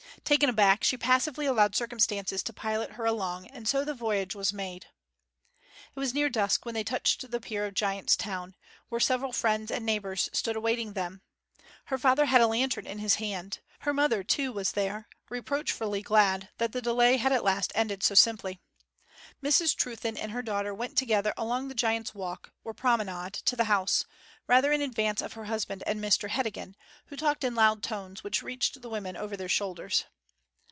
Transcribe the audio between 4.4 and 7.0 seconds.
made. It was near dusk when they